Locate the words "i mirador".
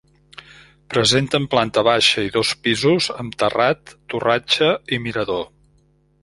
4.97-5.47